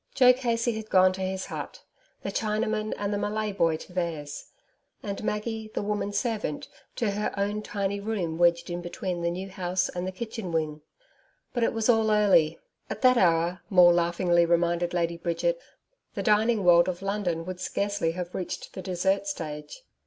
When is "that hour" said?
13.03-13.61